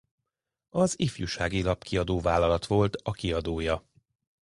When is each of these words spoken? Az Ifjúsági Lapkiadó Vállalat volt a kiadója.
Az 0.69 0.99
Ifjúsági 0.99 1.61
Lapkiadó 1.61 2.19
Vállalat 2.21 2.65
volt 2.65 2.95
a 2.95 3.11
kiadója. 3.11 3.83